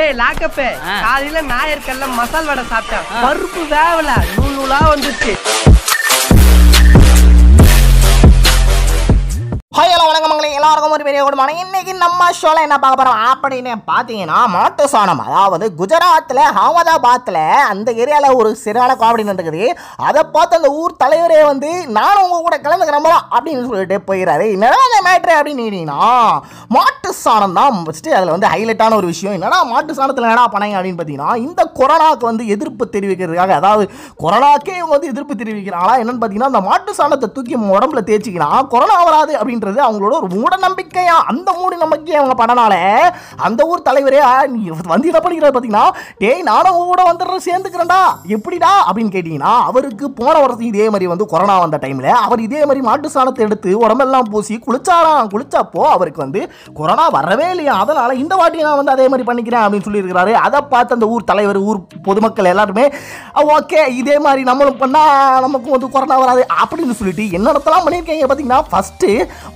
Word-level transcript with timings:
ஏய் 0.00 0.12
லாக்கப்பே. 0.20 0.66
காலையில 1.02 1.38
நாயர்கல்ல 1.42 2.06
மசால் 2.18 2.44
வடை 2.44 2.64
சாப்பிட்டேன். 2.70 3.08
பருப்பு 3.22 3.62
வேவல 3.72 4.10
நூல் 4.36 4.54
நூலா 4.58 4.78
வந்துச்சு. 4.92 5.32
எல்லாருக்கும் 11.02 11.10
பெரிய 11.10 11.22
குடும்பம். 11.22 11.60
இன்னைக்கு 11.62 11.92
நம்ம 12.04 12.28
ஷோல 12.40 12.62
என்ன 12.66 12.76
பார்க்க 12.82 13.00
போறோம்? 13.00 13.22
அப்படின்னு 13.32 13.72
பார்த்தீங்கன்னா 13.90 14.38
மாட்டு 14.54 14.84
சாணம். 14.92 15.22
அதாவது 15.28 15.66
குஜராத்தில் 15.80 16.42
அகமதாபாத்தில் 16.60 17.40
அந்த 17.70 17.88
ஏரியாவில் 18.02 18.36
ஒரு 18.40 18.50
சரியான 18.64 18.96
காமெடி 19.02 19.24
நடக்குது 19.30 19.62
அதை 20.08 20.22
பார்த்து 20.34 20.58
அந்த 20.60 20.70
ஊர் 20.80 20.98
தலைவரே 21.02 21.40
வந்து 21.50 21.70
நானும் 21.98 22.24
உங்க 22.26 22.40
கூட 22.46 22.56
கலந்துக்கிறேன் 22.66 23.08
அப்படின்னு 23.36 23.68
சொல்லிட்டு 23.70 23.98
போயிடாரு 24.08 24.46
என்னடா 24.56 24.80
அந்த 24.88 25.00
மேட்ரு 25.08 25.34
அப்படின்னு 25.38 25.96
மாட்டு 26.76 27.10
சாணம் 27.24 27.56
தான் 27.58 27.84
ஃபஸ்ட்டு 27.86 28.16
அதில் 28.18 28.34
வந்து 28.34 28.50
ஹைலைட்டான 28.52 28.96
ஒரு 29.00 29.06
விஷயம். 29.12 29.36
என்னடா 29.38 29.58
மாட்டு 29.72 29.98
சாணத்தில் 29.98 30.28
என்னடா 30.28 30.46
பண்ணாங்க 30.54 30.76
அப்படின்னு 30.78 31.00
பார்த்தீங்கன்னா 31.00 31.30
இந்த 31.46 31.62
கொரோனாவுக்கு 31.80 32.26
வந்து 32.30 32.46
எதிர்ப்பு 32.46 32.84
தெரிவிக்கிறதுக்காக 32.94 33.54
அதாவது 33.60 33.84
கொரோனாக்கே 34.22 34.74
இவங்க 34.76 34.94
வந்து 34.96 35.10
எதிர்ப்பு 35.12 35.34
தெரிவிக்கிறாங்களா 35.34 35.94
என்னன்னு 36.02 36.20
பார்த்தீங்கன்னா 36.22 36.50
அந்த 36.52 36.60
மாட்டு 36.60 36.92
சாணத்தை 36.98 37.28
தூக்கி 37.32 37.56
உடம்புல 37.76 38.02
தேய்ச்சிக்கினா 38.08 38.50
கொரோனா 38.66 38.96
வராது 39.04 39.32
அப்படின்றது 39.38 39.80
அவங்களோட 39.86 40.12
ஒரு 40.20 40.28
மூட 40.36 40.56
நம்பிக்கையா 40.66 41.16
அந்த 41.32 41.48
மூட 41.52 41.76
நம்பிக்கையை 41.76 42.18
அவங்க 42.20 42.36
பண்ணனால 42.42 42.74
அந்த 43.48 43.66
ஊர் 43.66 43.86
தலைவரே 43.88 44.22
நீ 44.46 44.62
வந்து 44.94 45.10
என்ன 45.10 45.20
பண்ணிக்கிறாரு 45.22 45.54
பார்த்தீங்கன்னா 45.54 45.86
டேய் 46.18 46.42
நானும் 46.42 46.74
உங்க 46.74 46.86
கூட 46.86 47.02
வந்துடுறேன் 47.10 47.46
சேர்ந்துக்கிறேன்டா 47.48 48.00
எப்படிடா 48.36 48.72
அப்படின்னு 48.88 49.14
கேட்டிங்கன்னா 49.16 49.54
அவருக்கு 49.70 50.10
போன 50.10 50.34
வருஷம் 50.38 50.60
இதே 50.62 50.88
மாதிரி 50.90 51.06
வந்து 51.06 51.26
கொரோனா 51.26 51.58
வந்த 51.58 51.78
டைமில் 51.82 52.10
அவர் 52.24 52.40
இதே 52.40 52.60
மாதிரி 52.64 52.80
மாட்டு 52.80 53.08
சாணத்தை 53.14 53.44
எடுத்து 53.46 53.78
உடம்பெல்லாம் 53.78 54.28
பூசி 54.30 54.54
குளிச்சாராம் 54.66 55.30
குளிச்சப்போ 55.32 55.82
அவருக்கு 55.94 56.20
வந்து 56.20 56.40
கொரோனா 56.74 57.08
வரவே 57.08 57.50
இல்லையா? 57.50 57.74
அதனால 57.74 58.14
இந்த 58.14 58.34
வாட்டி 58.36 58.62
நான் 58.62 58.76
வந்து 58.76 58.92
அதே 58.92 59.08
மாதிரி 59.08 59.26
பண்ணிக்கிறேன் 59.28 59.62
அப்படின்னு 59.64 59.86
சொல்லியிருக்கிறாரு. 59.88 60.32
அதை 60.46 60.60
பார்த்து 60.70 60.94
அந்த 60.94 61.06
ஊர் 61.06 61.24
தலைவர் 61.24 61.58
ஊர் 61.66 61.78
பொதுமக்கள் 62.08 62.50
எல்லாருமே 62.52 62.84
ஓகே 63.56 63.80
இதே 64.00 64.16
மாதிரி 64.26 64.42
நம்மளும் 64.50 64.80
பண்ணா 64.82 65.02
நமக்கும் 65.44 65.74
வந்து 65.76 65.88
கொரோனா 65.94 66.16
வராது. 66.22 66.42
அப்படின்னு 66.62 66.98
சொல்லிட்டு 67.00 67.24
என்னென்னத்தெல்லாம் 67.38 67.84
பண்ணியிருக்காங்க 67.86 68.28
பார்த்தீங்கன்னா 68.30 68.60
ஃபஸ்ட்டு 68.70 69.10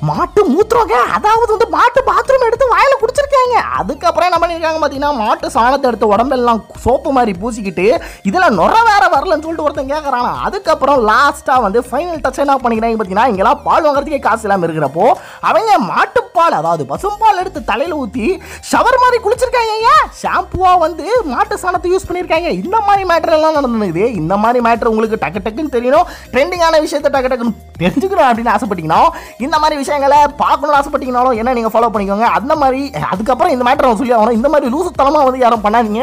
மாட்டு 0.09 0.41
மூத்திரங்க. 0.53 0.97
அதாவது 1.19 1.51
வந்து 1.55 1.69
மாட்டு 1.77 2.03
பாத்ரூம் 2.11 2.47
எடுத்து 2.49 2.73
வாயில் 2.75 3.01
குடிச்சிருக்காங்க. 3.03 3.57
அதுக்கப்புறம் 3.81 4.29
என்ன 4.31 4.41
பண்ணியிருக்காங்க 4.43 4.81
பார்த்தீங்கன்னா 4.83 5.13
மாட்டு 5.23 5.55
சாணத்தை 5.57 5.89
எடுத்து 5.91 6.13
உடம்பெல்லாம் 6.15 6.63
சோப்பு 6.85 7.11
மாதிரி 7.19 7.35
பூசிக்கிட்டு 7.43 7.87
இதில் 8.31 8.55
நுர 8.59 8.75
வேற 8.91 9.05
வரலன்னு 9.17 9.45
சொல்லிட்டு 9.47 9.67
ஒருத்தன் 9.67 9.93
கேட்குறானா 9.95 10.33
அதுக்கப்புறம் 10.49 11.01
லாஸ்ட்டாக 11.11 11.65
வந்து 11.67 11.81
ஃபைனல் 11.89 12.23
டச் 12.25 12.43
என்ன 12.45 12.59
பண்ணிக்கிறாங்க 12.65 12.97
பார்த்தீங்கன்னா 12.99 13.31
இங்கெல்லாம் 13.33 13.63
பால் 13.67 13.87
வாங்குறதுக்கே 13.87 14.21
காசு 14.29 14.45
இல்லாமல் 14.47 14.69
இருக்கிறப்போ 14.69 15.07
அவங்க 15.51 15.73
பால் 16.39 16.59
அதாவது 16.61 16.85
பசும்பால் 16.93 17.41
எடுத்து 17.43 17.61
தலையில் 17.71 17.99
ஊற்றி 18.03 18.27
ஷவர் 18.71 19.01
மாதிரி 19.03 19.19
குளிச்சிருக்காங்க 19.25 19.73
ஐயா. 19.79 19.95
ஷாம்புவாக 20.23 20.83
வந்து 20.85 21.05
மாட்டு 21.33 21.61
சாணத்தை 21.63 21.91
யூஸ் 21.93 22.09
பண்ணியிருக்காங்க 22.09 22.51
இந்த 22.63 22.77
மாதிரி 22.89 23.05
மேட்டர் 23.11 23.37
எல்லாம் 23.39 23.57
நடந்துருக்குது 23.59 24.07
இந்த 24.21 24.37
மாதிரி 24.45 24.61
மேட்டர் 24.69 24.93
உங்களுக்கு 24.93 25.23
டக்கு 25.25 25.45
டக்குன்னு 25.47 25.75
தெரியணும். 25.77 26.07
ட்ரெண்டிங்கான 26.35 26.81
விஷயத்தை 26.87 27.13
டக்கு 27.17 27.31
டக்குன்னு 27.33 27.55
தெரிஞ்சுக்கணும் 27.83 28.29
அப்படின்னு 28.29 28.53
ஆசைப்பட்டீங்கன்னா 28.57 29.01
இந்த 29.47 29.57
மாதிரி 29.63 29.81
விஷயங்களை 29.83 30.21
பார்க்கணும்னு 30.43 30.79
ஆசைப்பட்டீங்கனாலும் 30.81 31.39
என்ன 31.41 31.55
நீங்கள் 31.59 31.75
ஃபாலோ 31.75 31.91
பண்ணிக்கோங்க. 31.95 32.29
அந்த 32.39 32.53
மாதிரி 32.63 32.81
அதுக்கப்புறம் 33.13 33.53
இந்த 33.57 33.65
மேட்டர் 33.69 33.99
சொல்லி 34.03 34.15
ஆகணும் 34.19 34.39
இந்த 34.39 34.51
மாதிரி 34.55 34.71
லூசுத்தனமாக 34.75 35.27
வந்து 35.29 35.43
யாரும் 35.45 35.65
பண்ணாதீங்க. 35.67 36.03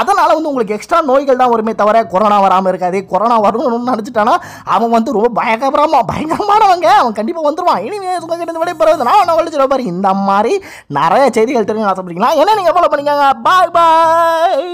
அதனால் 0.00 0.34
வந்து 0.36 0.50
உங்களுக்கு 0.52 0.76
எக்ஸ்ட்ரா 0.78 1.00
நோய்கள் 1.10 1.40
தான் 1.42 1.52
வருமே 1.54 1.74
தவிர 1.82 2.04
கொரோனா 2.14 2.38
வராமல் 2.46 2.72
இருக்காது. 2.72 3.00
கொரோனா 3.12 3.38
வரணும்னு 3.46 3.90
நினச்சிட்டானா 3.92 4.36
அவன் 4.76 4.94
வந்து 4.96 5.16
ரொம்ப 5.18 5.30
பயங்கரமாக 5.40 6.02
பயங்கரமானவங்க. 6.12 6.88
அவன் 7.02 7.18
கண்டிப்பாக 7.18 7.46
வந்துடுவான் 7.48 7.82
இனிமே 7.88 8.12
உங்ககிட்ட 8.22 8.74
பிறகு 8.82 9.08
நான் 9.08 9.20
அவனை 9.20 9.34
வலிச்சிட 9.38 9.66
பாரு. 9.72 9.90
இந்த 9.94 10.08
மாதிரி 10.28 10.52
நிறைய 10.98 11.24
செய்திகள் 11.36 11.68
தெரியும் 11.70 11.90
ஆசைப்பட்டீங்களா 11.90 12.32
என்ன 12.42 12.56
நீங்கள் 12.60 12.76
ஃபாலோ 12.76 12.90
பண்ணிக்கோங்க. 12.92 13.28
பாய் 13.46 13.74
பாய் 13.76 14.56